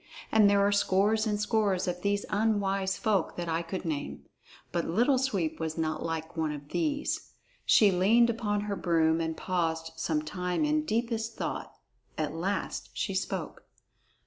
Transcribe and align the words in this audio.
And 0.31 0.49
there 0.49 0.65
are 0.65 0.71
scores 0.71 1.27
and 1.27 1.39
scores 1.39 1.87
of 1.87 2.01
these 2.01 2.25
unwise 2.31 2.97
folk 2.97 3.35
that 3.35 3.47
I 3.47 3.61
could 3.61 3.85
name. 3.85 4.25
But 4.71 4.85
Little 4.87 5.19
Sweep 5.19 5.59
was 5.59 5.77
not 5.77 6.01
like 6.03 6.35
one 6.35 6.51
of 6.51 6.69
these. 6.69 7.33
She 7.67 7.91
leaned 7.91 8.31
upon 8.31 8.61
her 8.61 8.75
broom 8.75 9.21
and 9.21 9.37
paused 9.37 9.91
some 9.97 10.23
time 10.23 10.65
in 10.65 10.85
deepest 10.85 11.35
thought. 11.35 11.75
At 12.17 12.33
last 12.33 12.89
she 12.95 13.13
spoke. 13.13 13.65